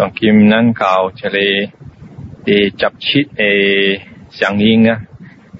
[0.00, 1.68] 当今咱到这里
[2.42, 4.98] 第十七的响应啊，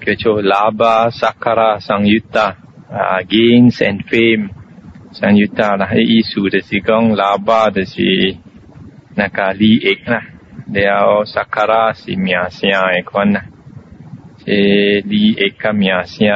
[0.03, 2.55] 叫做 Laba Sakara Sangyutta
[2.89, 4.49] 啊，Gains and Fame
[5.13, 8.35] Sangyutta 啦，迄意思就是讲 Laba 就是
[9.13, 10.23] 那个利益啦，
[10.73, 13.43] 了 Sakara 是名声的款啦，
[14.43, 16.27] 是利益甲名声。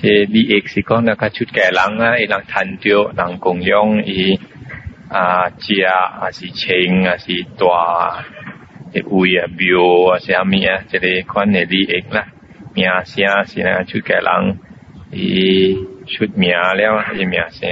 [0.00, 4.40] 是利益是讲那个出家人啊，伊人趁着人供养伊。
[5.10, 8.22] 啊食啊是穿啊是住啊，
[8.92, 12.26] 诶位啊庙啊啥物啊，即个款诶利益啦，
[12.74, 14.58] 名声是咱出家人
[15.10, 15.74] 伊
[16.06, 17.70] 出名了，伊名声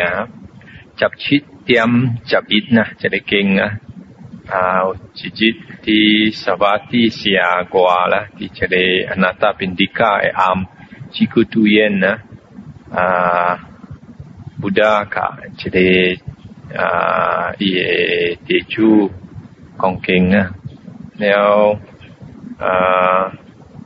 [0.96, 1.84] 十七点
[2.24, 3.78] 十一呐，即个经啊。
[4.48, 4.78] 啊
[5.12, 10.62] ，jijit di sabati sia gua lah di cere anata pindika am
[11.10, 12.12] ciku tuyen na
[12.94, 13.58] ah
[14.54, 16.14] Buddha ka cere
[16.78, 18.36] 啊，耶！
[18.46, 19.10] 借租
[19.78, 20.52] 公钱啊，
[21.18, 21.72] 后
[22.64, 23.32] 啊，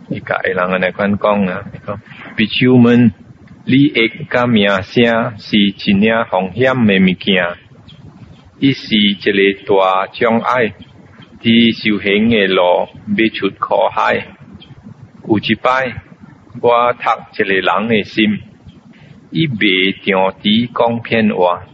[0.09, 1.65] 你改啷个那款讲啊？
[2.37, 3.13] 弟兄们，
[3.65, 5.05] 你益甲名声
[5.39, 7.45] 是一领风险的物件，
[8.59, 10.73] 一是一个大障碍，
[11.41, 12.63] 伫修行的路
[13.17, 14.27] 未出苦海。
[15.29, 15.93] 有一摆，
[16.61, 18.41] 我读一个人的心，
[19.31, 21.70] 伊未长只讲骗话。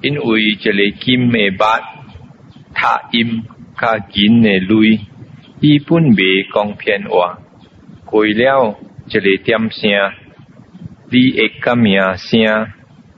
[0.00, 1.80] 因为一个金的八
[2.72, 3.42] 塔音
[3.76, 5.00] 加金的镭，
[5.60, 7.38] 基本未讲骗话。
[8.06, 9.90] 开了一个点声，
[11.10, 12.38] 你一个名声，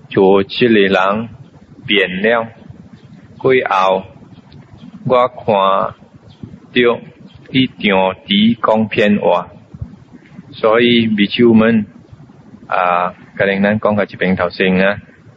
[0.08, 1.28] 就这个人
[1.86, 2.48] 变了。
[3.36, 4.04] 过后，
[5.04, 5.96] 我看到
[7.50, 9.48] 一张纸讲骗话，
[10.52, 11.84] 所以袂少们
[12.68, 14.96] 啊，可能咱讲下只边头先啊，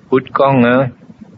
[0.09, 0.89] 不讲啊。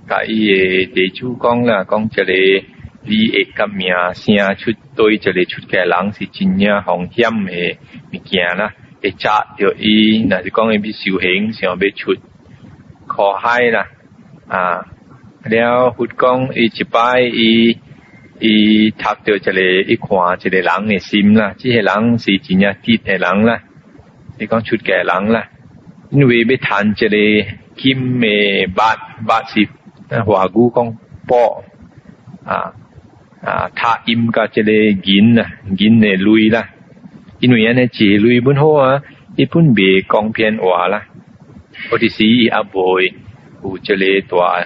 [0.07, 6.49] 甲伊诶地主讲啦，讲一甲名声出对一个出家人是正
[6.85, 7.79] 风险诶
[8.13, 8.71] 物件啦？
[9.01, 12.13] 会扎着伊，那是讲伊唔修行，想俾出
[13.07, 13.87] 苦海啦。
[14.47, 14.85] 啊，
[15.45, 16.05] 了佛
[16.55, 17.75] 伊一摆伊
[18.39, 20.07] 伊读到一个，一看
[20.39, 23.59] 一个人诶心啦，即个人是真正啲诶人啦？
[24.39, 25.49] 你讲出家人啦，
[26.11, 26.93] 因为俾趁一
[27.43, 29.67] 个金诶八八是
[30.07, 31.63] 华语讲宝
[32.45, 32.71] 啊
[33.41, 35.49] 啊他音甲即个银啊
[35.79, 36.69] 银诶类啦
[37.39, 39.01] 因为安尼即个类本好啊
[39.35, 41.03] 一般未讲偏话啦
[41.91, 43.13] 我底时啊袂
[43.63, 44.65] 有即个大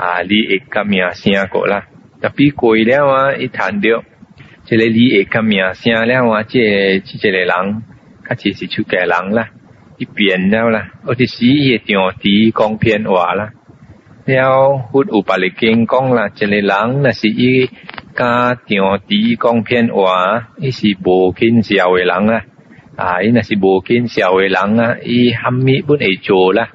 [0.00, 1.86] 啊你会较名声过啦
[2.20, 4.02] 特别贵了啊一趁着
[4.64, 7.48] 即个你会较名声了啊即个即个人
[8.28, 9.48] 较实是手家人啦
[9.98, 13.52] 一变了啦我底时伊诶场地讲偏话啦
[14.26, 17.66] 了，我有把你见讲啦，这个人那是以
[18.14, 22.42] 家长子讲偏话，伊是无见社会人啊，
[22.96, 26.70] 啊，那是无见社会人啊，伊含米不会做啦，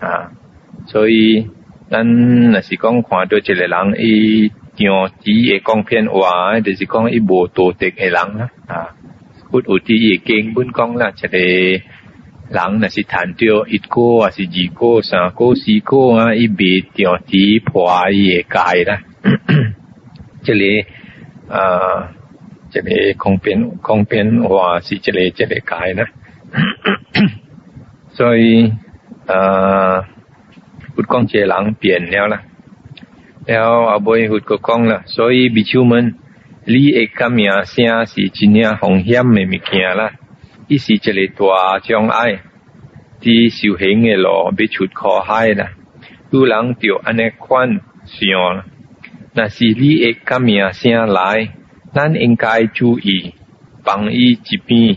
[0.00, 0.32] 啊，
[0.86, 1.50] 所以
[1.90, 8.94] 咱那是讲看到这个人伊长子会讲偏话，就是讲伊无道德的人啦，啊，
[9.50, 11.82] 我有第一见本讲啦，这里。
[12.50, 16.34] 人若是赚着一个啊，是二个、三个、四个啊？
[16.34, 19.00] 一袂掉地破个界啦。
[20.42, 22.12] 即个啊，
[22.70, 26.06] 这个空编空编话是这个，这个界啦。
[28.12, 28.72] 所以
[29.26, 30.02] 啊，
[30.94, 32.42] 不即这人变了啦，
[33.46, 36.14] 了阿妹又佫讲啦，所以比丘们，
[36.66, 40.12] 你会感名声是真正风险的物件啦。
[40.66, 42.40] 一時一个大障碍，
[43.20, 45.72] 伫修行诶路要出苦海啦。
[46.30, 48.64] 有人着安尼款想，
[49.34, 51.48] 若是你一個咩声来，
[51.92, 53.34] 咱应该注意，
[53.84, 54.96] 帮伊一边，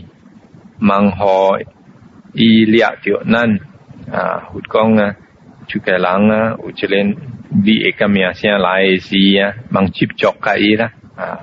[0.78, 1.26] 忙互
[2.32, 3.54] 伊掠着咱
[4.10, 5.16] 啊，護讲啊，
[5.68, 7.16] 即个人啊，或者連呢
[7.66, 11.40] 一個咩先嚟先啊，忙接甲伊啦啊！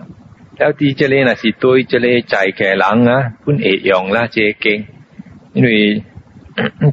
[0.58, 4.80] แล้วที่เจเลยน่ะสิโดยเจเลยจ่ายแข่หลังนะพุ่นเอกยองละเจเกง
[5.54, 5.86] อันนี้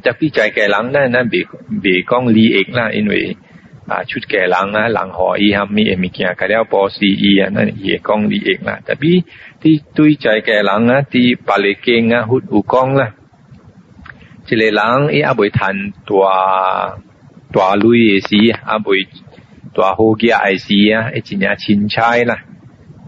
[0.05, 1.35] จะพี่จ่ายแข่หลังนั่นนั่นเบ
[1.81, 3.25] เบ่ก้องลีเอกนะอันนี้
[4.09, 9.15] ชุดแข่หลังนะหลังห่ออีหัมมีเอกมีเกียร์ก็แล้วพอซีเออันนั้นเอก้องลีเอกนะแต่พี่
[9.61, 13.07] ที่ดูจ่ายแข่หลังนะที่ปาลิกเกงนะฮุดอุก้องนะ
[14.45, 15.75] เจเลยหลังอันนี้ไม่ทาน
[16.09, 16.23] ตัว
[17.53, 18.39] ตัวรวยสิ
[18.69, 18.95] อันไม่
[19.75, 22.39] ตัวหัวเกียร์ไอสิอันเป็นอะไรชินใช้นะ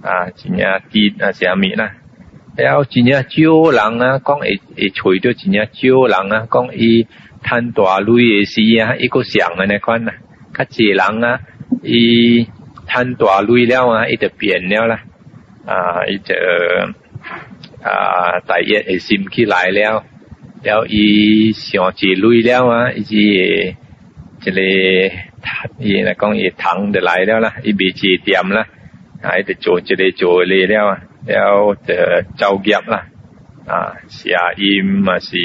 [0.05, 1.91] 啊，今日跌啊，下面啦，
[2.55, 7.07] 还有今日招人啊，讲一一除掉，今日招人啊，讲一
[7.41, 10.11] 摊大累诶事啊，一个想啊，那款呐，
[10.53, 11.39] 他借人啊，
[11.81, 12.45] 一
[12.85, 14.99] 摊大累了啊，一直变了啦，
[15.65, 16.33] 啊，一直
[17.81, 20.03] 啊，大约诶，心气来了，
[20.61, 23.75] 了，一想借累了啊，以及
[24.39, 25.09] 这里
[25.41, 28.67] 他伊那讲伊糖的来了啦，一鼻子点啦。
[29.25, 30.55] 喺度做即个做了
[30.87, 31.93] 啊，有就
[32.37, 33.07] 招业啦，
[33.67, 35.35] 啊，下阴嘛是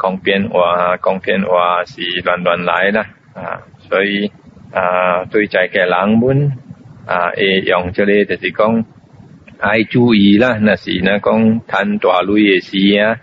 [0.00, 3.42] 讲变话，讲变话是乱乱来啦，啊，
[3.88, 4.30] 所以
[4.72, 6.52] 啊对在嘅人们
[7.06, 7.32] 啊，
[7.64, 8.84] 用这个就是讲，
[9.58, 13.16] 爱注意啦，那是，那讲谈大路的事啊，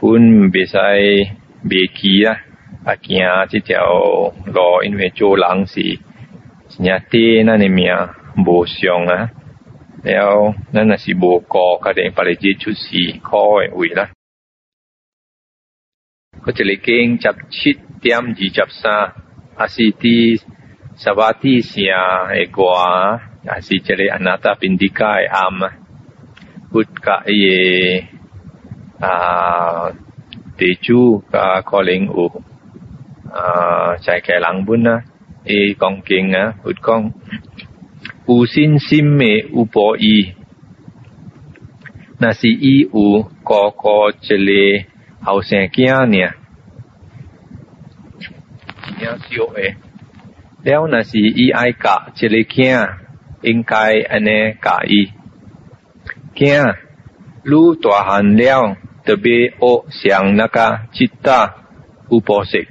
[0.00, 0.10] 本
[0.50, 0.78] 袂使
[1.68, 2.38] 袂记啊，
[2.86, 3.78] 啊行即条
[4.46, 5.98] 路，因为做人是，
[6.68, 7.88] 先要掂嗱你命。
[8.36, 9.30] 无相啊，
[10.02, 14.10] 了咱若是无顾，可能别日子出事，可会为啦。
[16.42, 19.12] 嗰一个经十七点二十三，
[19.60, 20.40] 也是啲
[20.96, 25.76] 十八地城嘅歌，也是即个安那达宾迪加嘅暗啊，
[26.70, 28.04] 佛教嘅
[28.98, 29.92] 啊
[30.56, 32.42] 地主啊可能有
[33.30, 35.04] 啊在嘅人本啊，
[35.44, 37.12] 伊讲经啊，佛讲。
[38.24, 40.34] 有信心美有博弈，
[42.20, 44.86] 那是以无哥哥这类
[45.20, 46.32] 后生囝呢，
[49.00, 49.74] 娘小诶，
[50.62, 52.94] 了那是以爱家这类囝，
[53.40, 53.76] 应该
[54.08, 55.10] 安尼嫁伊。
[56.36, 56.76] 囝，
[57.42, 61.56] 汝大汉了，特别恶想那个吉大，
[62.08, 62.68] 无婆惜，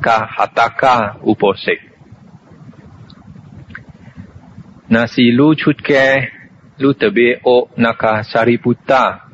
[0.00, 1.93] 噶哈达噶无婆惜。
[4.86, 6.28] 那是卢出凯，
[6.78, 8.74] 卢特别哦，那叫“三皮土”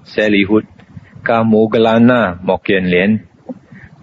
[0.05, 0.63] 赛里户，
[1.25, 3.19] 卡摩格纳摩建联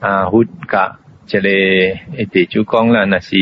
[0.02, 3.38] 啊，户卡这里一点就讲啦，那是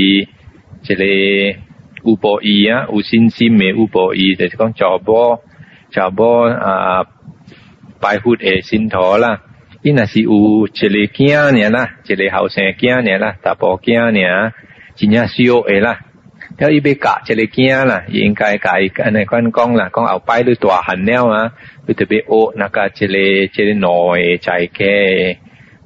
[0.84, 1.56] 这里
[2.04, 5.42] 乌波伊啊，乌辛辛美乌波伊，就是讲乔波
[5.90, 7.06] 乔波啊，
[8.00, 9.42] 白户的辛托啦，
[9.81, 14.54] 伊那是有这里几年啦，这里好生几年啦，大波几年，
[14.94, 16.05] 今年小哎啦。
[16.60, 18.74] ถ้วอีเบกะเจริญเกี้ยล่ะยังกายกา
[19.06, 21.44] อันไหนก้อนกล้องล่ะก้องเอาไปด้วยตัวหันแนวอะ
[21.86, 24.98] พุทธเบโอนักกาเจริญเจริญหน่อยใจแก่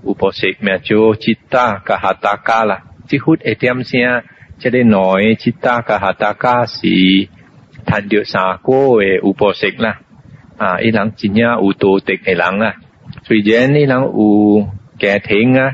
[0.07, 2.77] อุปสิกเมจูจิตตากหัตากาล่ะ
[3.07, 4.07] จิฮุดเอเตียมเสีย
[4.60, 6.95] เจริญหน่อยจิตตากหัตากาสี
[7.88, 8.69] ทันเดียวสาโก
[9.00, 9.94] เออุปสิกล่ะ
[10.62, 12.74] อ่าอีหลังจินยาอุตโตเกไอหลังอ่ะ
[13.25, 14.27] สุเยนอีหลังอู
[15.00, 15.68] แก่เทงอ่ะ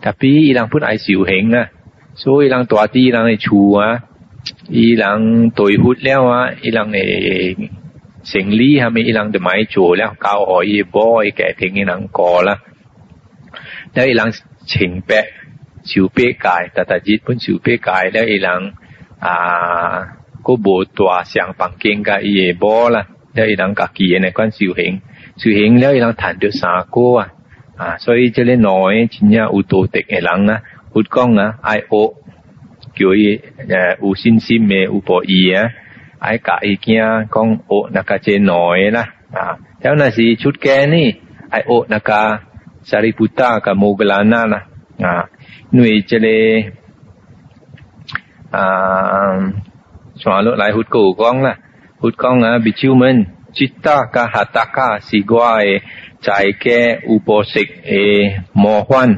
[0.00, 1.64] แต่ปีอีหลังพุทธไอสิวเหงอ่ะ
[2.22, 3.88] สู้อีหลังตัวตีอีหลังไอชูอ่ะ
[4.68, 7.56] 伊人对付了啊伊人诶
[8.22, 12.60] 生理还没伊人着买做了交互伊诶某诶家庭伊人过啦
[13.94, 14.32] 了伊人
[14.66, 15.26] 清白
[15.84, 18.74] 就别改逐逐日本就别改了伊人
[19.18, 25.00] 啊佫无大上房间个伊诶无啦了伊人家己诶关修行
[25.36, 27.32] 修行了伊人谈着三个啊
[27.76, 30.62] 啊所以即个两个真正有道德诶人啊
[30.94, 31.86] 有讲啊爱学
[32.98, 35.70] 叫伊诶有信心诶，有博伊啊，
[36.18, 36.98] 爱教伊囝
[37.28, 38.52] 讲学那个真耐
[38.90, 39.02] 啦
[39.32, 40.96] 啊，然后那是出家呢，
[41.50, 42.40] 爱学那个
[42.82, 44.66] 沙利布达个摩格兰那啦
[45.00, 45.30] 啊，
[45.70, 46.72] 因为这里
[48.50, 49.52] 啊，
[50.18, 51.56] 传落来佛古讲啦，
[52.00, 53.26] 佛讲啊，比丘们。
[53.50, 55.80] Citta ka hataka si gua e
[56.20, 59.08] chai ke uposik e mohan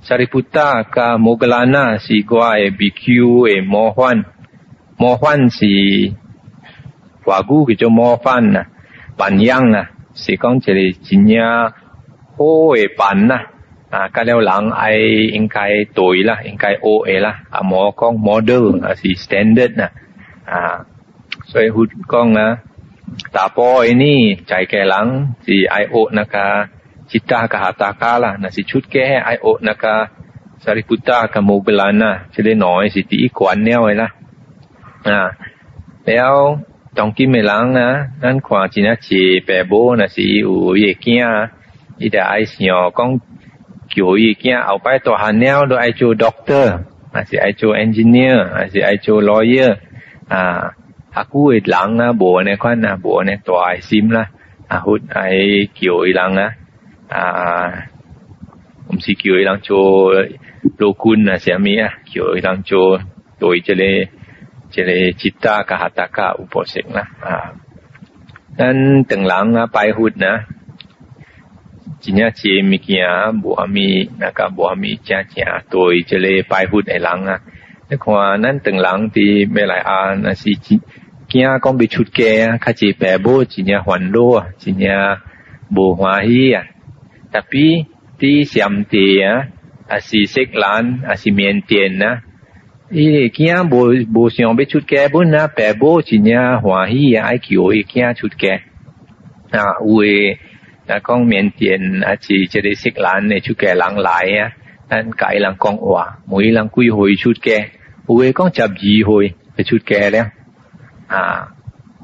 [0.00, 4.18] Sariputta ka Mogalana si Gua e BQ e eh, Mohan.
[4.96, 6.08] Mohan si
[7.28, 8.62] Wagu ke jo Mohan na.
[8.64, 8.64] Ah.
[9.20, 9.76] Banyang na.
[9.80, 9.86] Ah.
[10.22, 11.68] Si kong jadi jinya
[12.40, 13.38] Ho e Ban na.
[13.92, 17.36] Ah, ha, kalau lang ai ingkai toy lah, ingkai O e lah.
[17.52, 19.88] Ah, mo kong model ha, si standard na.
[20.48, 20.78] Ah,
[21.50, 22.40] so eh, hud kong na.
[22.40, 22.52] Ah.
[23.36, 26.79] Tapo ini cai kelang si I O na ka.
[27.12, 29.94] จิตตากหาตากาละนะสิชุดแก้ไอโอนะกะ
[30.62, 34.08] สาริพุตตากมูเบลานะจะได้น้อยสิตีกวันเนี่ยไว้ละ
[35.08, 35.18] อ่า
[36.06, 36.32] แล้ว
[36.98, 37.88] ตองกินไม่ลังนะ
[38.22, 41.18] นั่นความจินาจีเปโบนะสิอูเยกี้
[42.00, 43.10] อีเดไอสิโอก้อง
[43.90, 46.72] เกี่ยวยี่เกี้ยเอาไปต่อหันแนว โดยไอจูด็อกเตอร์
[47.14, 49.76] อาจจะไอจูเอนจิเนียร์อาจจะไอจูลอเยอร์
[50.32, 50.62] อ่า
[51.16, 54.24] ฮักกู้ไอีหลังนะบัวในควันนะบัวในตัวไอซิมนะ
[54.70, 55.18] อาหุดไอ
[55.74, 56.48] เกี่ยวอหลังนะ
[57.12, 57.90] 啊，
[58.86, 60.12] 我们是叫伊人做
[60.78, 63.00] 罗坤啊，啥物啊，叫伊人做
[63.40, 64.08] 对这里
[64.70, 67.54] 这里吉他甲哈达甲有保证啦啊。
[68.56, 70.26] 咱等人啊，拜佛呢，
[71.98, 73.04] 真正是物件
[73.42, 77.40] 无咪那个无咪真正对这里拜佛的人啊，
[77.90, 80.80] 你看咱等人伫马来亚那是真。
[81.28, 84.90] 惊讲未出家啊，较是爸母真正烦恼啊，真正
[85.70, 86.64] 无欢喜啊。
[87.30, 87.86] Tapi
[88.18, 89.46] di siam dia
[89.88, 92.10] ah, asi seklan asi mientien na.
[92.10, 92.16] Ah.
[92.90, 96.90] Ie kia bo bo siam be chut ke bun na ah, pe bo chinya hua
[96.90, 98.54] hi ai kyo e kia chut ke.
[99.54, 100.14] Na à, ue
[100.90, 104.46] na à, kong mientien asi à, chere seklan ne chut ke lang lai á.
[104.90, 107.58] Nan kai lang kong wa mui lang kui hoi chut ke.
[108.10, 109.26] Ue kong chap ji hoi
[109.68, 110.22] chut ke le.
[111.20, 111.20] À,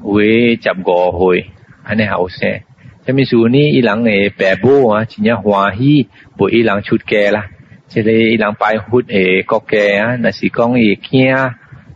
[0.09, 0.29] ue
[0.63, 1.37] chap go hoi.
[1.89, 2.51] Anh ấy hậu xe.
[3.07, 7.45] 像咪说呢，伊人诶，摆波啊，真正欢喜，布伊人出家啦。
[7.87, 11.33] 这类伊人拜佛诶，国家啊，若是讲伊也惊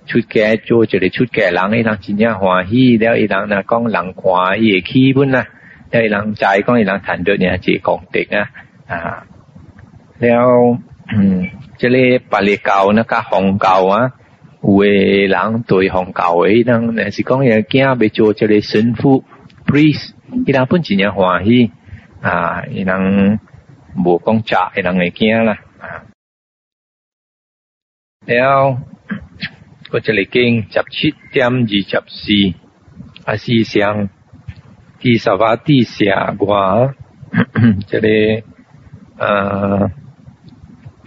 [0.06, 2.96] 出家做一个出家人，伊人真正欢喜。
[2.98, 5.46] 了伊人若讲人看伊诶气氛啊，
[5.92, 8.46] 了伊人在讲伊人谈着呢，只功德啊
[8.88, 9.26] 啊。
[10.20, 10.80] 了
[11.14, 14.12] 嗯，这类巴利教那个红教啊，
[14.64, 19.26] 有诶人对红教诶，伊能那是讲伊也惊未做这个神父
[19.68, 20.12] ，priest。
[20.46, 21.72] 伊人本真正欢喜
[22.22, 23.40] 啊，伊人
[23.98, 26.06] 无讲诈，伊人会惊啦啊。
[28.26, 28.78] 了，
[29.92, 32.58] 我这里经十七点二十四
[33.26, 34.08] 啊，思想
[35.00, 36.94] 第十八地下我
[37.88, 38.44] 这里
[39.18, 39.92] 呃，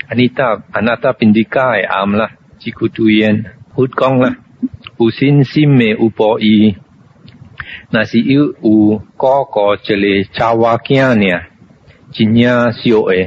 [0.09, 4.37] 安尼达安那达宾迪加的暗啦，吉古杜烟，佛讲啦，
[4.99, 6.77] 有信心的有博义。
[7.93, 8.43] nasiu
[9.23, 11.39] ko ko chele chawa kya nia
[12.15, 13.23] jinya sio e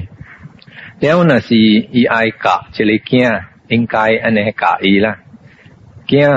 [1.00, 1.60] teo na si
[2.02, 3.30] i ai ka chele kya
[3.76, 5.14] in kai ane ka i la
[6.10, 6.32] kya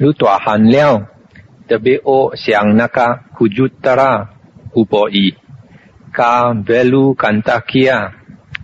[0.00, 0.96] lu twa han liao
[1.68, 3.06] de be o siang na ka
[3.36, 4.12] kujutara
[4.80, 5.26] upo i
[6.16, 6.32] ka
[6.68, 7.96] velu kanta kya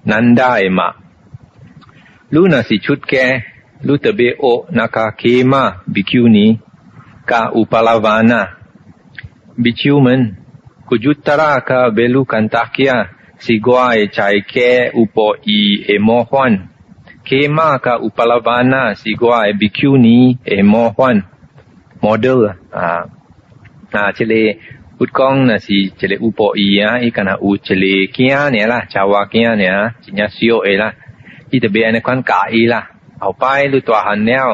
[0.09, 0.89] nanda e ma
[2.33, 3.25] lu na si chut ke
[3.87, 6.47] lu te be o na ka kema bikuni
[7.31, 8.41] ka upalawana
[9.63, 10.37] biciuman
[10.87, 12.97] kujutaraka belu kantakia
[13.43, 16.69] si goa e chaike upo i e mohwan
[17.27, 20.63] kema ka upalavana si guai e bikuni e
[22.03, 22.41] model
[22.73, 23.05] ah
[23.93, 24.43] na cile
[25.01, 27.11] utkong na si chile upo i ya i
[27.43, 29.67] u cile kia ni lah chawa kia ne
[30.07, 30.89] chinya sio e la
[31.51, 32.63] i de be ne kan ka i
[33.25, 34.53] au pai lu to han neo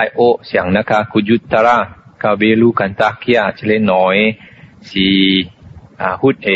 [0.00, 4.16] ai o siang na ka kujutara ก็เบลูกันตักยาเชลน้อย
[4.90, 5.06] สี
[6.00, 6.48] อาฮุดเอ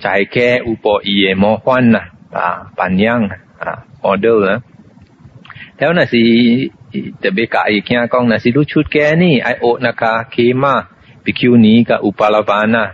[0.00, 2.02] ใจแค่อุปอีเอมอควันนะ
[2.36, 2.46] อ่า
[2.78, 3.20] ปัญญัง
[3.62, 3.70] อ่า
[4.04, 4.60] ออเดอร์นะ
[5.76, 6.22] แล้วนะสี
[7.22, 10.74] จะเบกาอีกอค่างกองนะสีรู้ชุดแกนี่ไอโอนะคะเคมา
[11.24, 12.84] บิคิวนี้กับอุปาลวานะ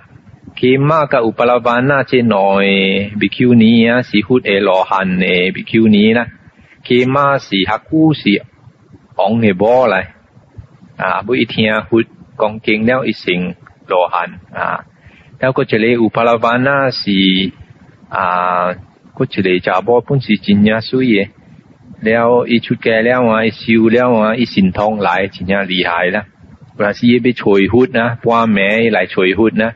[0.57, 2.69] เคมากับอุปาลวานะเจ่น่อย
[3.21, 6.25] บิคิวนี้อ่ะสีฮุดเอลอหันเอบิคิวนี้นะ
[6.85, 8.33] เคมาสีฮักกูสี
[9.19, 9.99] อองเฮบออะไร
[10.97, 11.23] 啊！
[11.27, 12.05] 每一天佛
[12.37, 13.57] 講經了一生
[13.89, 14.85] 罗汉啊！
[15.41, 16.61] 然后嗰一有五八六班
[16.93, 17.01] 是
[18.09, 18.73] 啊，
[19.15, 21.31] 过一嚟茶煲本是真嘅水嘢，
[22.01, 26.27] 然後一出街啊，下修了啊，一心痛来真嘅厉害啦！
[26.79, 29.73] 嗰是一被吹拂啦，半暝来吹拂啦，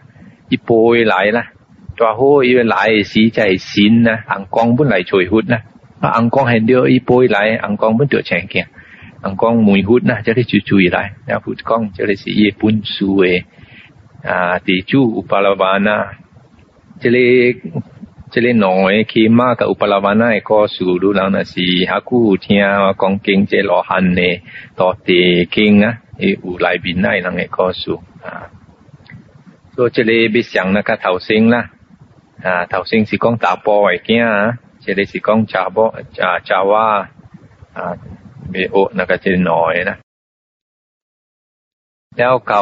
[0.48, 1.48] 一波来啦。
[1.96, 5.62] 但好，好要来的就在神啦，暗光来嚟吹拂啊
[6.10, 8.68] 暗光很要一波来，暗光本就長見。
[9.20, 13.46] 南康梅户呐，这里吹吹来，南户康这里是耶文苏诶，
[14.22, 16.12] 啊，地处乌巴拉巴纳，
[17.00, 17.60] 这里
[18.30, 21.58] 这里两位起码到乌巴拉巴纳的果树，路朗那是
[21.88, 22.60] 还古听
[22.96, 24.20] 光景这老汉呢，
[24.76, 28.52] 多地经啊，有来宾呐，两位果树啊，
[29.74, 31.70] 所以这里别想那个逃生啦，
[32.44, 37.08] 啊，逃生是讲打波为惊啊，这里是讲打波打打哇
[37.72, 37.98] 啊。
[38.54, 39.96] มีอุนกจินหน่อยนะ
[42.16, 42.60] แล้วเก่า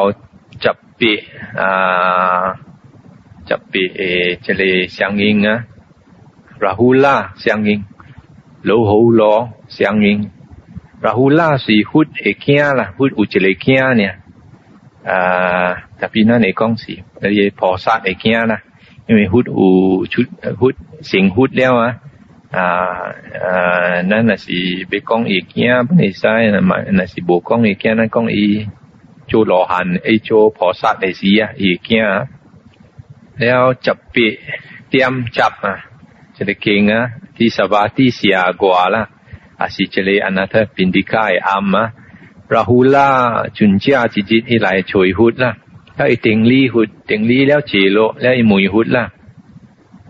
[0.65, 1.13] จับปี
[1.61, 2.45] อ่า
[3.49, 4.01] จับปีเอ
[4.43, 4.63] เจเล
[4.93, 5.59] เซียงอิงนะ
[6.65, 7.81] ราหูล่าเซียงอิง
[8.65, 8.91] โลโห
[9.21, 9.35] ลอ
[9.75, 10.19] เซียงอิง
[11.05, 14.13] ราหูล่าสีฮุดเอเคียล่ะฮุดอุเจเลเคียเนี่ย
[15.09, 18.61] อ่าแต่พี่นั่นเอกองสีแล้วยพอซาเอเคียนะ
[19.09, 19.67] 因为 hút อู
[20.13, 20.27] ชุด
[20.61, 20.75] hút
[21.11, 22.69] สิง hút แล้วอ่ะ่า
[23.45, 24.59] อ่านั่นน่ะสิ
[24.89, 28.49] ไปกองอีกเนี่ยไม่ใช่นะมันน่ะสิบุกกองอีกเนี่ยนั่นกองอี
[29.31, 32.03] จูหลอหันไอ้จูพอสัตวไอ้สิอ่ะอีกเน่
[33.41, 34.27] แล้วจับปี
[34.89, 35.77] เตรียมจับน่ะ
[36.35, 37.01] จะได้เก่งอะ
[37.37, 39.03] ที่สวาที่เสียกว่าละ
[39.61, 41.85] อาศิเจลีอันนั้เป็นดีกายอามะ
[42.55, 43.09] ราหูล่า
[43.57, 45.51] จุนเจ้าจิจิตีห้ไหลช่วยหุดละ
[45.97, 49.05] ถ้าไอ้เต็งลี่หุดเต็งลี่แล้วเจโลแล้วไอมวยหุดละ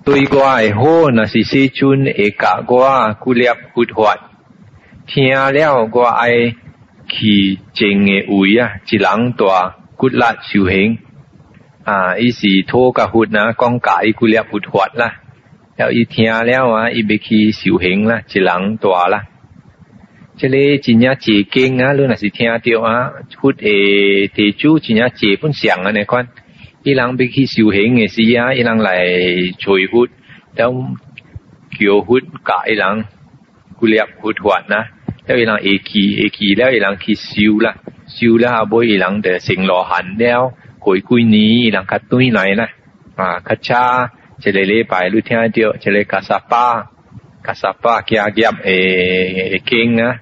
[0.06, 3.44] 对我的好，那是师尊也教我古立
[3.74, 4.30] 佛法。
[5.08, 6.30] 听了我爱
[7.08, 9.48] 去正的会啊，一人多
[9.96, 10.98] 古立修行
[11.82, 15.12] 啊，伊是托个福讲刚伊古立佛法啦。
[15.76, 19.24] 要伊听了啊，伊别去修行啦，一人多啦。
[20.36, 23.10] 这里真正结经啊，你若是听着啊，
[23.40, 26.28] 佛的地主真正结分享啊，你看。
[26.86, 29.04] 伊人要去修行嘅时啊，伊人来
[29.58, 30.10] 隨佛，了
[31.76, 33.04] 叫佛教伊人
[33.80, 34.76] 佢念佛法呐，
[35.26, 37.74] 了伊人會記會記了伊人去修啦，
[38.06, 42.68] 修了後尾伊人就成罗汉了，过几年伊人較轉来啦，
[43.16, 46.86] 啊較差一個礼拜你聽到一個加沙巴
[47.42, 48.28] 加沙巴加
[48.62, 50.20] 诶诶经啊，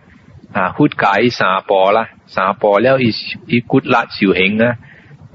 [0.53, 3.11] 啊佛教伊三步啦，三步了伊
[3.49, 4.79] 伊骨力修行啊。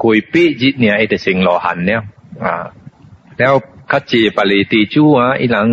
[0.04, 2.02] กุยปีจิตเนี่ยไอ้แต่สิ่งหลหันเนี่ย
[2.44, 2.54] อ่า
[3.38, 3.54] แล้ว
[3.92, 5.68] ขจเจปาเลตีจูอ่ะอีหลัง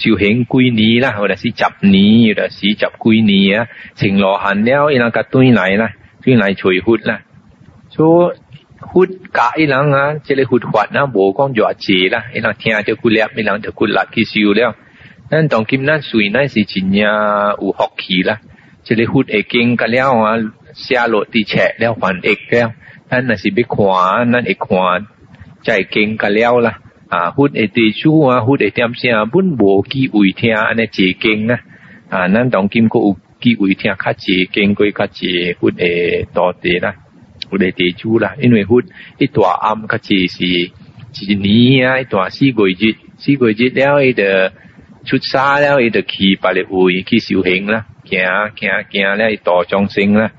[0.00, 3.64] สิวเหงกุยนี้ละเวลาสิจับนี้เวลาสิจับกุยนี้อ่ะ
[4.02, 5.90] สิ่งหล่อหันเี่ยไอีหลังกระตุ้ยไหนนะ
[6.22, 7.18] ตุ้ยไหนช่วยหุดนะ
[7.94, 8.30] ช่ย
[8.90, 14.70] หุดกะอีหลังอ่ะจริหุดขวัดนะโบก้องหยอดจีละอีหลังเทียจะกุเล็บอ้หลังจะกุหลักกิสิวแล้ว
[15.32, 17.14] นั่นต้องกิมนั่นสุยนั่นสิจินยา
[17.60, 18.36] อูหอกขี่ละ
[18.86, 20.32] จะเลหุดเอเก่งกันแล้วอ่ะ
[20.80, 22.68] เสียโลตีแฉะแล้วขวัญเอกแล้ว
[23.12, 23.76] 咱那是别看，
[24.32, 24.70] 咱也看，
[25.62, 26.78] 再见个了啦。
[27.10, 31.58] 啊，我的地主啊，我的点声啊，本无机会听，尼济镜啊。
[32.08, 35.84] 啊，咱当今可有机会听，可借镜归较济，我的
[36.32, 36.94] 大地啦，
[37.50, 38.34] 我的地主啦。
[38.40, 38.82] 因为我
[39.18, 40.36] 一段暗，较济是
[41.12, 42.76] 是年啊，一段四个月，
[43.18, 44.54] 四个月了，一着
[45.04, 48.18] 出沙了，一个七八的位去修行啦，行
[48.56, 50.32] 行行了，大众生啦。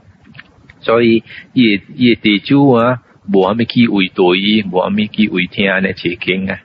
[0.84, 1.24] 所以
[1.54, 3.02] 伊伊地主啊，
[3.34, 6.60] 无阿咪去为多伊，无阿咪去为听安尼切经啊。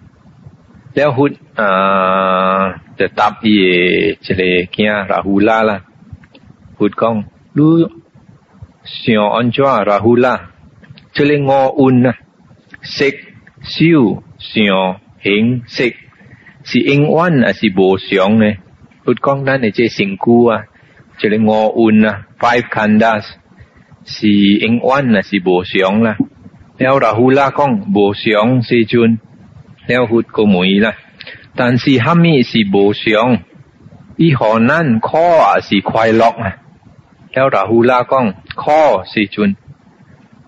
[0.94, 5.84] 了后啊，就答伊一个囝拉胡拉啦，
[6.76, 7.62] 佛讲你
[8.84, 10.50] 想安怎拉胡拉？
[11.12, 12.16] 这里我运啊，
[12.82, 13.04] 色、
[13.62, 14.64] 修、想、
[15.20, 15.94] 行、识，
[16.64, 18.52] 是永远还是无常呢？
[19.04, 20.64] 佛讲咱的这身躯啊，
[21.18, 23.24] 这里我运啊，five khandas。
[24.10, 26.16] 是永远啦，是无常啦。
[26.78, 29.18] 那拉胡拉讲无常是尊，
[29.86, 30.94] 那会个没啦。
[31.54, 33.40] 但是哈咪是无常，
[34.16, 36.56] 伊可难可啊是快乐啊。
[37.34, 39.54] 那拉胡拉讲可是尊，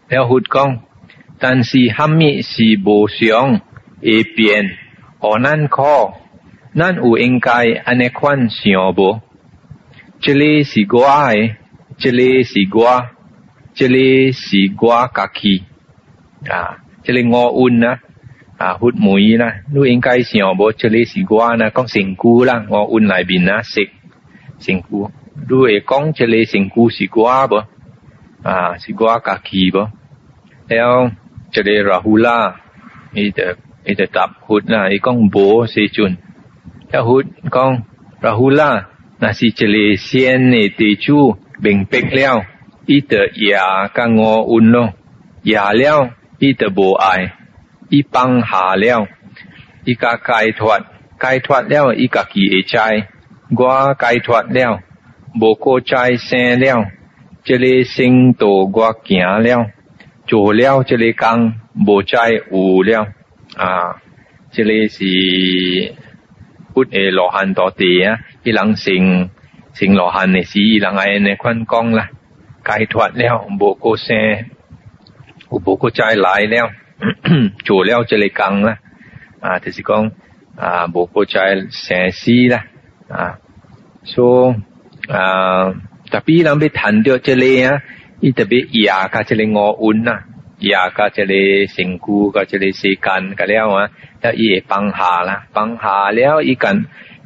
[0.08, 0.80] 那会讲，
[1.38, 3.60] 但是哈咪是无常，
[4.00, 4.70] 一边
[5.20, 5.82] 可难可，
[6.72, 9.20] 那有应该安尼款想不？
[10.20, 11.58] 这里是我哎，
[11.98, 13.06] 这里是我。
[13.80, 13.94] 这个
[14.32, 15.62] 是我家己
[16.46, 17.98] 啊，这个我温啦，
[18.58, 23.88] 啊，血梅啦，你应该想无，这个是我啦，讲成句啦，我温内面啦，食
[24.58, 25.10] 成句，
[25.48, 27.64] 你会讲这个成句是我无？
[28.46, 29.88] 啊，是我家己无？
[30.68, 31.10] แล้ว
[31.50, 32.38] 这个ราหูล่า
[33.14, 33.46] มีแต่
[33.84, 35.36] มีแต่ตับหุดนะไอ้ก้องโบ
[35.70, 36.12] เซจุน
[36.88, 37.72] แล้วหุดก้อง
[38.24, 38.70] ราหูล่า
[39.20, 41.18] นะสิเจเลเซียนในตีจู
[41.60, 42.36] เบ่งเป็กแล้ว
[42.92, 43.54] 伊得夜
[43.94, 44.92] 甲我问咯，
[45.44, 47.34] 夜了，伊得无爱，
[47.88, 49.06] 伊放下了
[49.84, 50.76] 伊甲解脱，
[51.16, 53.06] 解脱了，伊家己会债，
[53.56, 54.80] 我解脱了，
[55.40, 56.84] 无过债生了，
[57.44, 59.68] 这个圣道我行了，
[60.26, 61.54] 做了即个讲
[61.86, 62.18] 无债
[62.50, 63.04] 有了
[63.56, 64.02] 啊，
[64.50, 65.94] 这个是
[66.74, 69.30] 不诶罗汉多的啊，伊人成
[69.74, 72.10] 成罗汉的是，伊人爱的宽讲啦。
[72.72, 74.08] ไกลถวัดแล้วบุกุเซ
[75.50, 76.66] อุบุกใจหลายแล้ว
[77.66, 78.74] จู่แล้วจะเลยกังละ
[79.44, 80.04] อ่าที่สิกอง
[80.62, 81.36] อ่าบุกุใจ
[81.82, 82.60] แสนซีละ
[83.14, 83.24] อ่า
[84.10, 84.14] โซ
[85.14, 85.62] อ่า
[86.12, 87.74] t a ปีเราไปทันเดียวจะเลยอ่ะ
[88.24, 90.18] อีตะเบียาก็จะเลยงออุ่นนะ
[90.68, 91.44] อยากก็จะเลย
[91.76, 93.86] สิงคูก็จะเลยสีกันก็แล้วอ่ะ
[94.20, 96.76] แล้วอีปังหาละปังหาแล้วอีกัน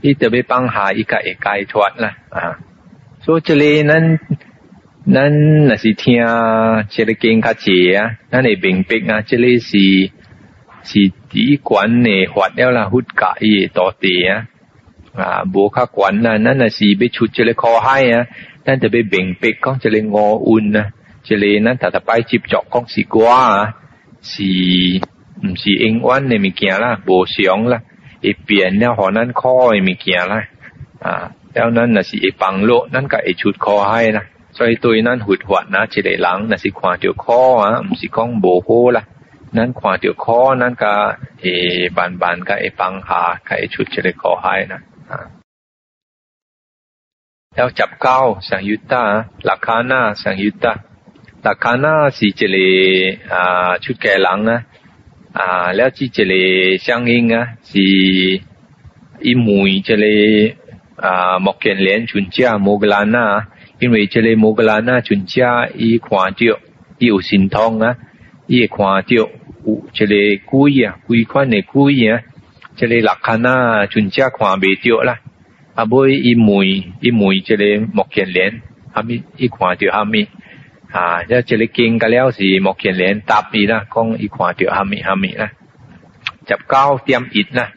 [0.02, 2.44] อีแต่ไปปังหาอีกะเอกายถวัดละอ่า
[3.24, 4.04] so จะเลยนั้น
[5.06, 5.30] 咱
[5.66, 6.16] 若是听
[6.88, 9.20] 即个跟较济啊，咱会明白啊？
[9.20, 10.08] 即个是
[10.82, 12.92] 是主管呢，发啦，了好
[13.38, 14.46] 伊易多的啊。
[15.14, 18.26] 啊，无较管啊，咱若是被出即个靠嗨啊。
[18.64, 20.90] 咱特别明白讲即个我运啊，
[21.22, 23.74] 即个咱逐逐摆接触讲是我啊，
[24.22, 26.98] 是毋是英文诶物件啦？
[27.06, 27.82] 无想啦，
[28.22, 30.44] 会变互可能靠物件啦
[31.00, 31.32] 啊。
[31.52, 34.22] 咱若是方落，咱甲会出靠嗨啦。
[34.54, 39.02] 所以对咱佛法那一个人，若是看着苦啊，毋是讲无好啦。
[39.52, 44.78] 咱看着苦，咱甲会慢慢甲会放下，甲会出一个苦海啦。
[45.08, 45.30] 啊，
[47.56, 49.02] แล้วจับเก้าสังยุตตา
[49.44, 50.72] หลักคานาสังยุตตา
[51.42, 52.46] หลักคานา是一个
[53.34, 54.52] 啊出家人啊
[55.38, 55.40] 啊，
[55.74, 57.36] แล้ว是一个相应啊，
[57.70, 57.74] 是
[59.24, 59.92] 伊每一个
[61.04, 63.48] 啊目犍连尊者摩格兰啊。
[63.80, 65.42] 因为这个摩格拉那尊者
[65.74, 66.58] 伊看到
[66.98, 67.96] 伊有神通啊，
[68.46, 69.30] 伊会看到有
[69.92, 70.14] 这个
[70.46, 72.20] 鬼啊，鬼款的鬼啊，
[72.76, 75.18] 这个六卡那尊者看未到啦。
[75.74, 76.64] 啊，尾伊问
[77.00, 80.28] 伊问这个目犍连，阿咪伊看到阿咪。
[80.92, 85.50] 啊，即这个经噶了是目犍连答伊啦，讲伊看到阿咪阿咪啦，
[86.46, 87.72] 十九点一啦，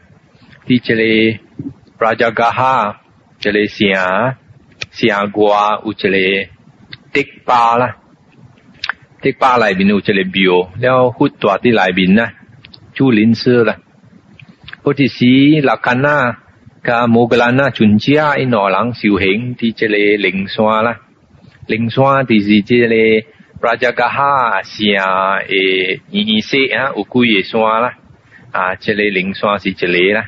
[0.68, 1.40] 伫这个
[1.98, 3.02] 布拉 j 哈
[3.40, 3.88] 这个城。
[4.98, 6.48] 城外有一个
[7.14, 7.98] 迪巴啦，
[9.22, 12.34] 迪巴内面有一个庙，了佛大伫内面啦，
[12.96, 13.78] 主林寺啦。
[14.82, 16.40] 嗰啲是拉近啦，
[16.84, 21.00] 甲摩格兰啦、全家因兩人修行伫即个靈山啦，
[21.68, 23.28] 靈山就是即个
[23.68, 27.94] 拉加加哈城诶二色啊，有幾個山啦，
[28.52, 30.26] 啊，即個靈山是一個啦，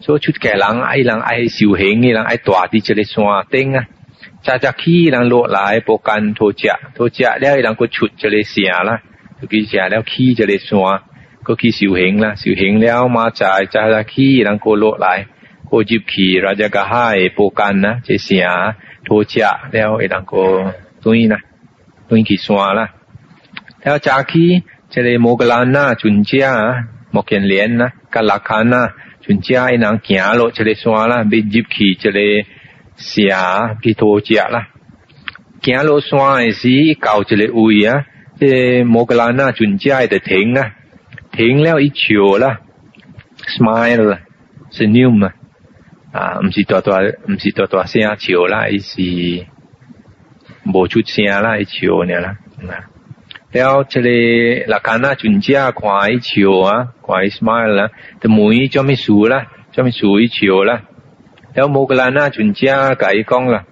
[0.00, 3.86] 所以出家人愛人愛修行嘅人愛住伫即個山頂啊。
[4.46, 6.62] จากจากขี้หลังโลหลายโปกันโทเจ
[6.94, 8.96] โทเจแล้วหลังก็ฉุดจะเลยเสียละ
[9.38, 10.88] ทุกีเสียแล้วขี้จะเลยสัว
[11.46, 15.18] ก็ขี้สิวเหงละสิวเหงแล้วมาจ่ายจากจากขี้หลังโกโลหลาย
[15.66, 18.44] โกจิบขี่ราชกะให้โปกันนะจะเสีย
[19.04, 19.34] โทเจ
[19.72, 20.44] แล้วหลังก็
[21.04, 21.40] ตุ้ยนะ
[22.08, 22.86] ตุ้ยขี้สัวละ
[23.82, 24.48] แล้วจากขี้
[24.92, 26.52] จะเลยโมกลานหน้าจุนเจ้า
[27.12, 28.82] หมกเกนเลียนนะกัลหลักขานะ
[29.24, 32.28] จุนเจ้าไอ้นางเขียโลจะเลยสัวละไปจิบขี่จะเลย
[32.98, 34.68] 下彼土食啦。
[35.62, 36.68] 行落山诶时，
[37.00, 38.04] 到一个位啊，
[38.38, 40.72] 这摩格兰啊，准家的停啊，
[41.32, 42.60] 停了伊笑啦
[43.46, 44.20] ，smile 啦，
[44.70, 45.30] 是 new 嘛，
[46.12, 49.46] 啊，毋是大大，毋是大大声笑啦，伊是
[50.72, 52.36] 无出声啦，伊笑尔啦，
[52.68, 52.86] 啊，
[53.52, 54.08] 了这个
[54.68, 55.82] 拉卡那准家看
[56.12, 60.87] 伊笑啊，看伊 smile 啦，就问伊做咩事啦，做咩事伊笑啦。
[61.58, 63.64] 有冇個啦那全家甲伊講啦，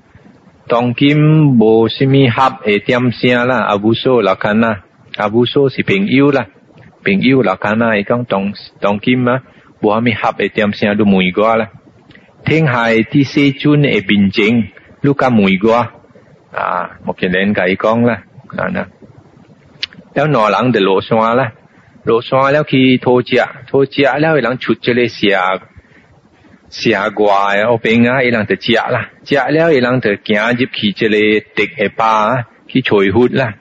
[0.66, 4.81] 當今無啥物合會點聲啦，阿母嫂啦看啦，
[5.18, 6.46] 阿母嫂是朋友啦，
[7.05, 9.40] 朋友啦看啦，伊講當當今啊，
[9.83, 11.68] 無啥物合會點聲都問我啦，
[12.44, 14.66] 天下啲世尊嘅辯證，
[15.03, 15.75] 你敢問我
[16.57, 16.90] 啊？
[17.05, 18.87] 目前人甲伊講啦，啊嗱，
[20.14, 21.53] 有內人就落山啦，
[22.03, 23.37] 落山了去討食，
[23.70, 25.29] 討食了，人出一個社。
[26.70, 33.55] 社外诶，后边啊，伊人着食啦，食了伊人着行入去即个竹下巴去找血啦，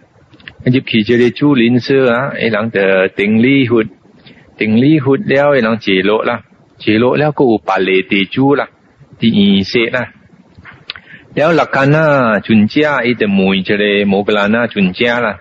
[0.64, 3.72] 入去即个主林社啊，伊人着定理血，
[4.58, 6.44] 定理血了，伊人坐落啦，
[6.78, 8.70] 坐落了，佫有别类地主啦，
[9.20, 10.12] 伫医室啦。
[11.36, 15.38] 了六间啊，全家伊着问即个摩格兰啊，全家啦，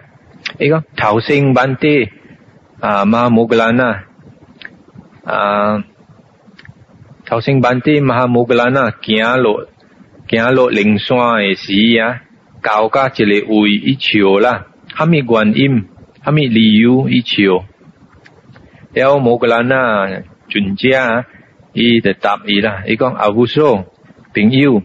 [0.58, 2.10] 伊讲头先班底
[2.80, 4.04] 啊，嘛摩格兰啊，
[5.24, 5.84] 啊。
[7.26, 9.66] 头先班底，玛哈穆格拉那行落
[10.28, 12.20] 行落灵山的时啊，
[12.60, 15.84] 搞个这里会一笑啦，哈咪原因，
[16.22, 17.64] 哈咪理由一笑。
[18.92, 20.06] 了，穆格拉那
[20.48, 21.24] 专家，
[21.72, 23.86] 伊就答伊啦，伊讲阿胡说，
[24.34, 24.82] 朋友，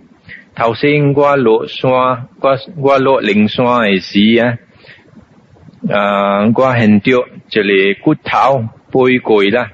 [0.55, 4.57] 头先我落山，我我落灵山的时啊，
[5.93, 8.21] 啊，我很多这里骨头
[8.91, 9.71] 背具啦。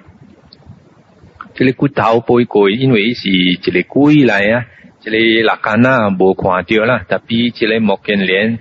[1.55, 3.29] 即个骨头背过，因为一时
[3.61, 4.65] 即系归来啊！
[4.99, 6.99] 即个落架啊无看到啦。
[7.07, 8.57] 特别即个莫根良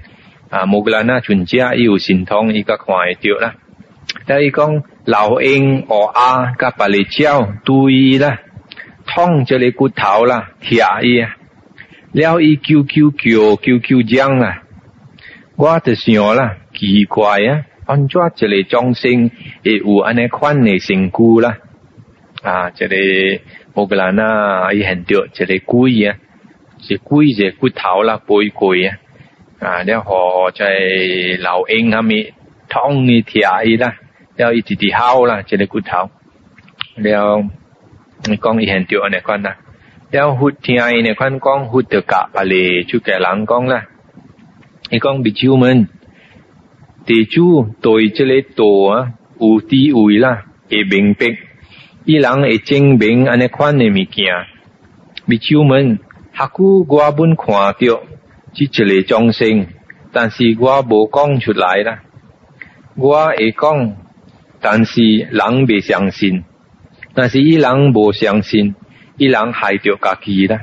[0.49, 3.55] 啊，莫嗰人啊，全家又神通，依个看得到啦。
[4.27, 8.39] 但系讲老鹰、何阿甲百里蕉对啦，
[9.07, 11.35] 痛即个骨头啦，吃伊啊，
[12.13, 14.63] 了伊叫叫叫叫叫聲啊！
[15.57, 19.33] 我就想啦，奇怪啊，安怎即个掌聲，
[19.65, 21.59] 会有安尼款的成果啦。
[22.45, 22.97] 啊，这个
[23.73, 26.19] 乌克兰啊，伊很多这个龟啊，
[26.79, 28.99] 是龟是骨头啦，背龟啊，
[29.61, 30.67] 啊，然后在
[31.41, 32.35] 老鹰下面
[32.69, 33.41] 汤的铁
[33.79, 33.95] 啦，
[34.37, 36.11] 然后一直直烤啦，这个骨头，
[36.97, 37.45] 然后
[38.29, 39.57] 你讲伊很多那款啦，
[40.11, 43.87] 然后听那款讲，胡得甲巴里就给人讲啦，
[44.91, 45.89] 伊讲比丘们，
[47.07, 51.25] 地主对这个道啊，有地位啦，会明白。
[52.07, 54.27] 伊人会证明安尼款诶物件，
[55.27, 55.99] 未主们，
[56.37, 57.75] 下古我本看到，
[58.53, 59.69] 即一个装神，
[60.13, 62.01] 但是我无讲出来啦。
[62.95, 63.97] 我会讲，
[64.61, 66.45] 但是人未相信，
[67.15, 68.75] 但是伊人无相信，
[69.17, 70.61] 伊人害着家己啦。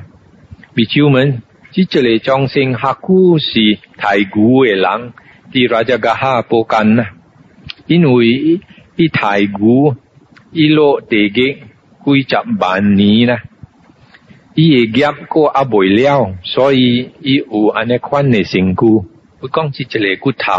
[0.76, 5.12] 未主们，即一个装神下古是太古诶人，
[5.52, 7.04] 伫拉只家哈不干呐，
[7.86, 8.26] 因为
[8.94, 9.96] 伊太古。
[10.58, 11.38] อิโลเตเก
[12.02, 13.38] คุยจับบานนี้นะ
[14.56, 16.20] อีเกียบก็อบ่อยแล้ว
[16.52, 16.76] สอย
[17.26, 18.90] อีอูอันนี้ควันในสิงกู
[19.38, 20.58] กูกล้องจิเจเลกูเท้า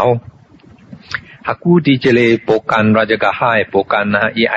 [1.46, 4.52] หากูดีเจเลโปกันราจกให้โปกันนะอีไ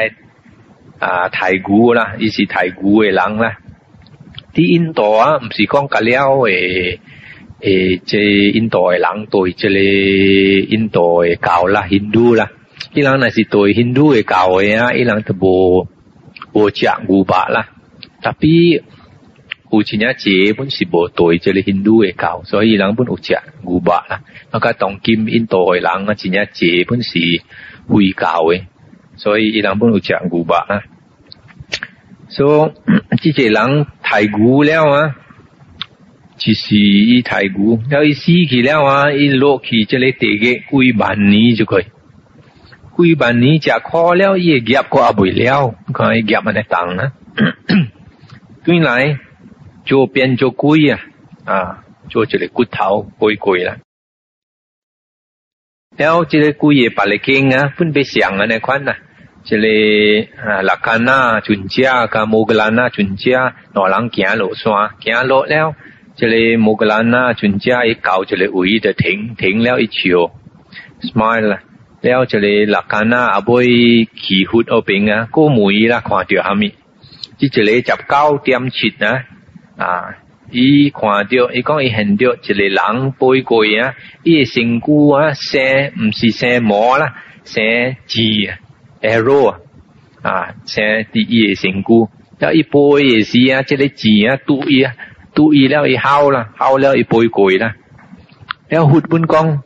[1.03, 3.51] อ่าไทยกูนะอีสิไทยกูเอลังนะ
[4.53, 6.51] ที่อินต่อ่ะมสิกล้องกะเลี้ยวเอ
[7.63, 7.67] เอ
[8.07, 8.11] เจ
[8.55, 9.77] อินต่อเอหลังตัวเจเล
[10.71, 11.07] อินต่อ
[11.43, 12.47] เกาละฮินดูละ
[12.93, 15.87] 伊样若是对印度嘅教诶啊，伊人都无
[16.53, 17.69] 无食牛百啦。
[18.21, 18.49] 特别
[19.71, 24.21] 有一嘅姐本是无对即个印度嘅教，所以依样本有食牛百啦。
[24.51, 27.19] 咁甲当今印度诶人啊，一日姐本是
[27.87, 28.67] 会教诶，
[29.15, 30.83] 所以伊人本有食牛百啦。
[32.29, 32.73] 所
[33.23, 35.15] 以个人太古了啊，
[36.37, 41.85] 只是伊太古，有伊死去了啊，一落去即个地个几万年就可以。
[43.01, 45.61] ุยบันนี้จะขอแล้วเย่เกียบก็อาบุยแล้ว
[45.97, 47.07] ก็เกียบมันได้ตังนะ
[48.63, 48.89] ตุ้ยไหน
[49.89, 50.99] จูเปียนจูกุยอ่ะ
[51.49, 51.59] อ่า
[52.11, 52.87] จูจะเลยกุดเท้า
[53.19, 53.75] กุยกุยละ
[55.97, 58.95] แล้วจะเลยกุยเยปาเลยเก่งนะพุ่นไปเสียงอะในควันนะ
[59.47, 59.79] จะเลย
[60.43, 63.39] อ่าลักกาหน้าจุนเจ้ากับโมกลานาจุนเจ้า
[63.73, 65.67] หนอหลังเกียรโลซ้าเกียรโลแล้ว
[66.19, 70.21] จะเลยโมกลานาจุนเจ้าไอ้เก่าจะเลยอุ้ยจะถึงถึงแล้วไอ้เชียว
[71.07, 71.59] สม m i ละ
[72.01, 76.71] 了就你立干那阿妹去喝一瓶啊，过梅啦，看到下面，
[77.37, 79.23] 即一个十九点七啊，
[79.77, 80.15] 啊，
[80.51, 85.59] 伊看到，伊讲伊见到一个冷杯过啊，伊个成果啊，生
[85.97, 87.93] 毋是生毛啦，生啊
[89.09, 89.49] a p p l e
[90.21, 94.93] 啊，生啲个成果，要一播也是啊，即个枝啊，多啊，
[95.33, 97.73] 多咗一好啦，好了一杯杯啦，
[98.69, 99.63] 后血本光。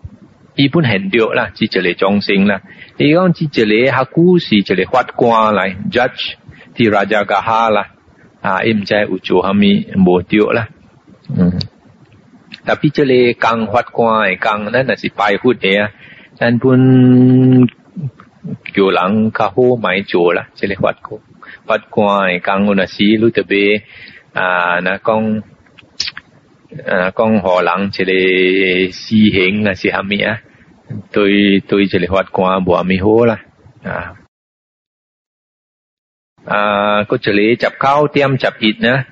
[0.62, 2.62] 基本很对啦，是一个众生啦。
[2.97, 6.34] 伊讲是一个下古是一个法官来 judge，
[6.76, 7.88] 啲拉家噶哈啦，
[8.41, 10.67] 啊，伊毋知有做虾米无对啦，
[11.36, 11.52] 嗯。
[12.63, 15.89] 特别这里讲法官诶讲，咱若是拜佛诶啊，
[16.36, 17.65] 咱本
[18.71, 21.19] 叫人较好买做啦，这里法官
[21.65, 23.82] 法官诶讲，若是你特别
[24.34, 25.41] 啊，若讲。
[26.88, 30.38] 啊，讲互人一个私刑啊，是虾米啊？
[31.12, 33.39] 对对，这里划过，不有米糊啦。
[33.84, 34.15] 啊，
[36.45, 39.06] 啊，这里抓铐、点帽、抓衣呢。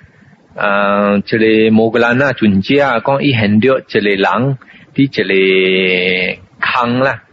[0.56, 4.58] 啊，这里摩个兰呐，准机啊，讲一很多，这里人，
[4.94, 7.24] 滴这里坑啦。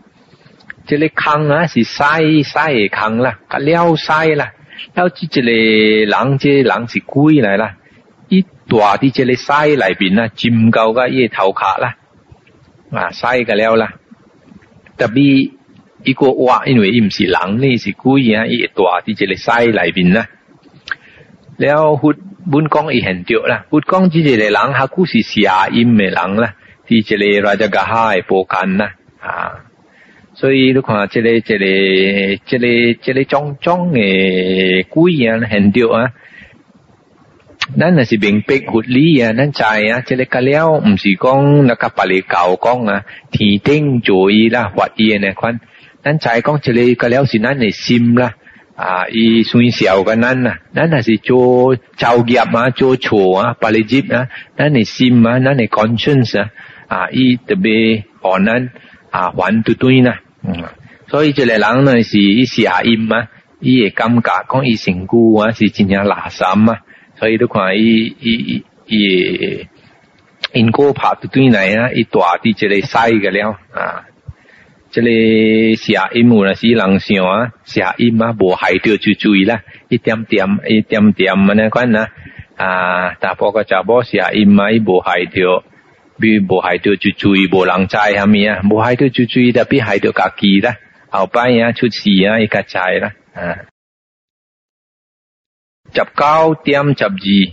[0.86, 2.06] 这里坑啊，是塞
[2.44, 4.52] 塞坑啦，个撩塞啦，
[4.94, 7.72] 撩起这里人这人是鬼来了。
[8.28, 11.96] 一大的这里塞来边呐，金高个一头壳啦，
[12.92, 13.94] 啊，塞个撩啦。
[14.96, 15.50] 特别
[16.04, 20.26] 一个蛙，因为伊毋是人，呢是鬼啊，伊大伫即个西内面啦。
[21.58, 22.14] 了，佛
[22.50, 26.54] 本讲伊现着啦，佛讲即个人，他故是邪音诶人啦，
[26.86, 29.64] 伫即个拉只个哈诶波干啦啊。
[30.34, 36.10] 所以你看、这个，即、这即、个即个即个即个种种诶鬼啊，现着啊。
[37.74, 42.28] 那那是 b e i n 啊，那才啊，这类咖料毋是讲那个巴黎旧
[42.62, 43.02] 讲啊，
[43.32, 45.58] 提灯、烛衣啦、花衣啊，那款，
[46.04, 48.34] 那才讲这类咖料是那内心啦，
[48.76, 56.50] 啊，伊算小个那呐，那那是做交易啊，做错啊，巴黎急啊，那内心啊，那内 conscience 啊，
[56.86, 58.60] 啊，伊特别好那
[59.10, 60.00] 啊，还多对
[60.42, 60.62] 嗯，
[61.08, 63.26] 所以这个人呢是一些阴嘛，
[63.58, 66.76] 伊会感觉讲伊成功啊，是真正垃圾嘛。
[67.18, 69.66] 所以都看伊伊伊，
[70.52, 71.90] 因果拍到转嚟啊！
[71.92, 74.04] 一大滴即个晒个了啊！
[74.90, 82.08] 即个下一幕嗱，是人想啊，下一幕无害到就注意啦，一点点一点点咁那款啦。
[82.56, 85.64] 啊，但波不过就波下一幕冇害到，
[86.18, 90.76] 边无害到就注意，无人踩虾米啊，无害到就注意，特别害到家己啦，
[91.08, 93.56] 后摆啊出事啊，一隔知啦啊。
[95.94, 97.46] chập cao tiêm chập gì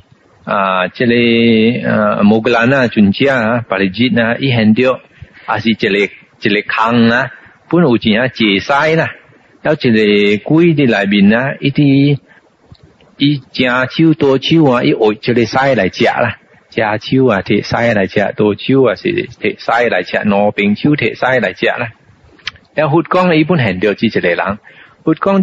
[0.45, 1.83] à chele
[2.23, 3.35] moglana chunchia
[3.69, 4.97] parijina i hendio
[5.45, 6.07] asi chele
[6.39, 7.27] chele khang na
[7.69, 9.07] pun uchinya che sai na
[9.63, 12.15] yao chele kui đi lại bên na à, iti
[13.17, 16.37] i chia chiu to chiu à i oi chele sai lại chia la
[16.69, 20.19] chia chiu à thì sai lại chia to chiu à thì thì sai lại chia
[20.25, 21.87] nó bình chiu thì sai lại chia la
[22.75, 24.55] yao hút con i pun hendio chi chele lang
[25.03, 25.41] hút con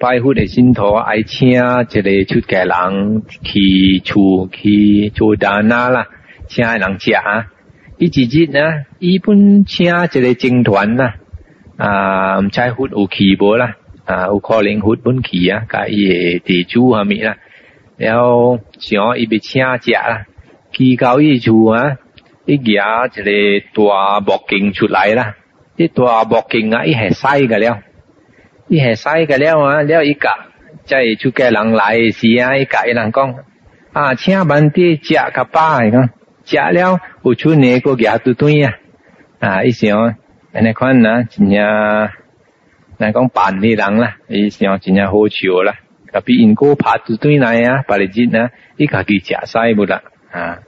[0.00, 6.06] 拜佛的信徒爱请一个出家人去处去做大哪啦，
[6.48, 7.48] 请人吃啊！
[7.98, 11.16] 一季节呢，一本请一个僧团啦，
[11.76, 17.36] 啊，采佛有去无啦，啊，有可能佛本祈啊，甲伊野地主下面啦，
[17.98, 20.24] 然后想伊边请吃啦，
[20.72, 21.98] 去到伊厝啊，
[22.46, 22.76] 伊野一
[23.20, 25.36] 个大木镜出来啦，
[25.76, 27.80] 这大木镜啊，伊还晒个了。
[28.70, 30.28] 你係使嘅了啊，了一格，
[30.84, 33.38] 即係出家人來時啊，一格一人講
[33.92, 36.08] 啊，請問啲食甲飽講，
[36.44, 38.70] 食了有出呢個牙嘟嘟啊，
[39.40, 40.00] 啊，伊想
[40.52, 45.74] 安尼款啊，真正人講扮啲人啦，伊想真正好笑啦，
[46.12, 50.58] 特別因果拍嘟嘟來啊，把你日啊，伊家己食使冇啦啊。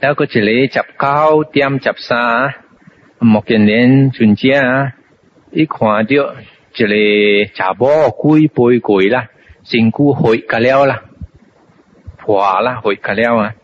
[0.00, 1.18] แล้วก็จะเลยจับเข้า
[1.52, 2.22] เตรียมจับซา
[3.30, 4.58] หมกเกนเลนจุนเจีย
[5.54, 6.04] 一看到
[6.72, 6.94] 就个
[7.54, 9.28] 查某攰背攰啦，
[9.62, 11.02] 先估去噶了啦，
[12.18, 13.54] 破啦去噶了啊！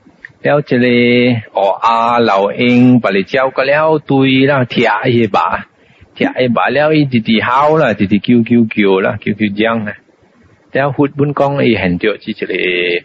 [0.42, 4.84] 了就嚟哦啊老鹰把你教噶了，对啦，踢伊
[5.22, 5.26] 一
[6.14, 9.94] 踢啊一把了直直好啦，弟直叫叫叫啦，叫叫嚷啦。
[10.70, 12.54] 等下血本讲又痕着，就个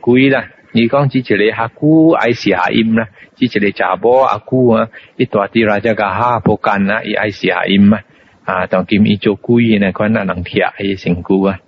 [0.01, 0.45] 鬼啦。
[0.73, 8.03] 你讲就嚟下估矮时下音啦，就个查某阿姑啊，一大弟来只个哈仆干啦，伊爱时下音啊。
[8.45, 11.59] 啊，当今伊做古语呢，看那人听伊成句啊。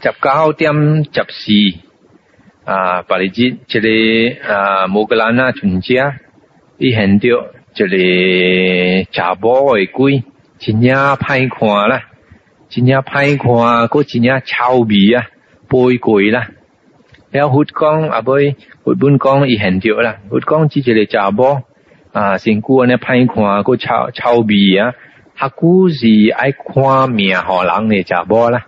[0.00, 1.52] 十九点十四
[2.64, 3.90] 啊，八日节，这个
[4.50, 6.18] 啊，摩格兰纳村家，
[6.78, 7.98] 伊现着这个
[9.12, 10.22] 查甫的鬼，
[10.58, 12.04] 真正歹看啦，
[12.70, 13.46] 真正歹看，
[13.88, 15.28] 佮真正臭味啊，
[15.68, 16.48] 背鬼啦。
[17.30, 21.60] 了，佛讲啊，尾佛本讲伊现着啦，佛讲只一个查甫。
[22.14, 22.38] 啊！
[22.38, 24.94] 身躯安尼歹看个臭臭味啊！
[25.36, 28.64] 佢古是爱看命，互人嚟食某啦？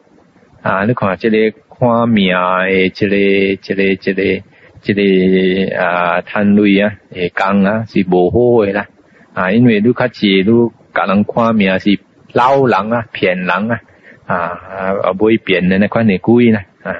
[0.62, 0.84] 啊！
[0.84, 1.36] 你看即个
[1.78, 3.14] 看命诶，即个
[3.62, 4.42] 即个即个
[4.80, 8.84] 即个啊，摊累啊，诶，工啊，是无好诶啦。
[9.32, 10.50] 啊，因为你较济，你
[10.92, 11.96] 甲人看命，是
[12.32, 13.80] 捞人啊，骗人啊，
[14.26, 16.60] 啊，啊，啊，会变诶，那款诶故意啦。
[16.82, 16.96] 啊，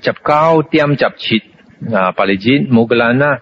[0.00, 1.40] 十九点十七
[1.94, 3.38] 啊，巴黎钱冇格啦啊。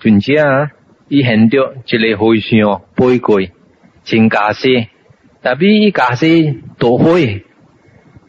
[0.00, 0.70] 专家
[1.08, 3.38] 伊现着一个和尚背过，
[4.02, 4.86] 真假释，
[5.42, 6.26] 特别伊假释
[6.78, 7.44] 多会，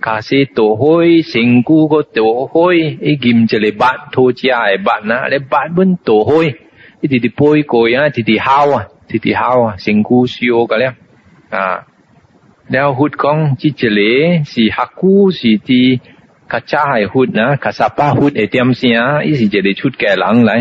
[0.01, 6.59] 假释多会，身躯个多会，伊金一个 bat 拖车诶 bat 呐，咧 bat 本多会，
[6.99, 10.93] 伊直直背过啊，直直哮啊，直直哮啊，身躯烧个了
[11.51, 11.87] 啊。
[12.67, 14.01] แล้วหุดกองจิจเล
[14.51, 15.81] สีฮักกูสีตี
[16.51, 20.51] กระจายหุดนะกระสับป้าหุดไอเตียมเสียอีสิเจเลชุดแก่หลังไหล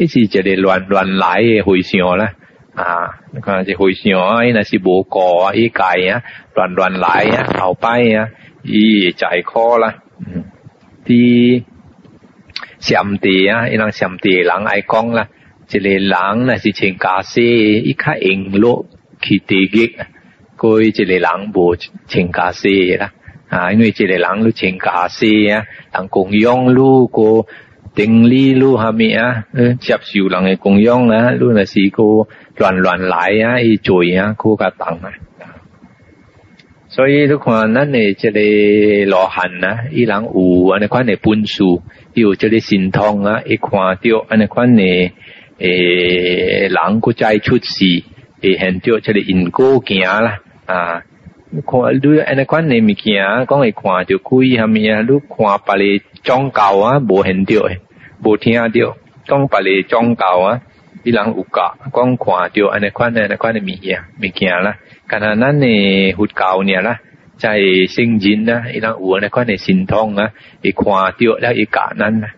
[0.00, 2.32] 这是一个乱乱来、回想啦
[2.74, 3.20] 啊！
[3.34, 5.06] 你看这回想啊，那是博
[5.44, 6.22] 啊，一改啊，
[6.54, 8.30] 乱乱来啊，跑掰呀，
[8.64, 9.96] 咦，再考啦。
[10.26, 10.44] 嗯，
[11.04, 11.66] 第，
[12.78, 15.28] 上地啊，人上地人爱讲啦，
[15.66, 18.86] 这里人呢，是陈假溪，一卡银罗
[19.20, 20.06] 去地狱，啊。
[20.82, 21.76] 以这里人不
[22.08, 23.12] 陈家溪啦
[23.50, 27.46] 啊，因为这里人都陈假溪啊，人公用路过。
[27.94, 29.46] 定力路下米啊，
[29.80, 32.02] 接受人的供养啊，路那是个
[32.58, 35.10] 乱乱来啊，一嘴啊，可个等啊。
[36.88, 38.40] 所以你看，咱的这个
[39.10, 41.82] 罗汉啊，伊人有啊，你看呢，本书
[42.14, 44.82] 又这个心痛啊，一看到啊，你款呢，
[45.58, 48.04] 诶，人，哥再出世，
[48.40, 51.02] 会现掉这个因果行啦啊。
[51.50, 57.80] 看你安尼款诶物件啊讲会看着鬼啥物啊你看别个宗教啊无现着诶
[58.22, 60.60] 无听着讲别个宗教啊
[61.02, 64.76] 伊人有教讲看着安尼款诶安尼款诶物件物件啦
[65.08, 67.00] 敢若咱诶佛教尔啦
[67.36, 67.58] 在
[67.88, 70.30] 圣经啊伊人有安尼款诶神通啊
[70.62, 70.84] 伊看
[71.18, 72.28] 着了伊教咱啊